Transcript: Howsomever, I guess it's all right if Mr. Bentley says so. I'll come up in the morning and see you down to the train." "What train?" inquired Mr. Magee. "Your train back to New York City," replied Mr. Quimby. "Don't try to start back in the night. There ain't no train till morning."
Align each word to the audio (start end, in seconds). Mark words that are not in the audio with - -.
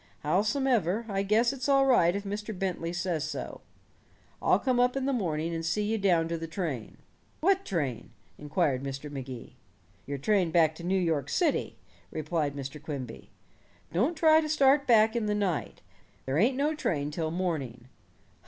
Howsomever, 0.23 1.05
I 1.09 1.21
guess 1.21 1.53
it's 1.53 1.69
all 1.69 1.85
right 1.85 2.15
if 2.15 2.23
Mr. 2.23 2.57
Bentley 2.57 2.91
says 2.91 3.23
so. 3.23 3.61
I'll 4.41 4.57
come 4.57 4.79
up 4.79 4.95
in 4.97 5.05
the 5.05 5.13
morning 5.13 5.53
and 5.53 5.63
see 5.63 5.83
you 5.83 5.99
down 5.99 6.27
to 6.29 6.39
the 6.39 6.47
train." 6.47 6.97
"What 7.41 7.63
train?" 7.65 8.09
inquired 8.39 8.81
Mr. 8.81 9.11
Magee. 9.11 9.53
"Your 10.07 10.17
train 10.17 10.49
back 10.49 10.73
to 10.77 10.83
New 10.83 10.97
York 10.99 11.29
City," 11.29 11.75
replied 12.09 12.55
Mr. 12.55 12.81
Quimby. 12.81 13.29
"Don't 13.93 14.17
try 14.17 14.41
to 14.41 14.49
start 14.49 14.87
back 14.87 15.15
in 15.15 15.27
the 15.27 15.35
night. 15.35 15.81
There 16.25 16.39
ain't 16.39 16.57
no 16.57 16.73
train 16.73 17.11
till 17.11 17.29
morning." 17.29 17.87